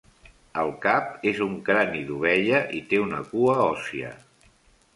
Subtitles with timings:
[0.61, 4.13] El cap és un crani d'ovella i té una cua òssia.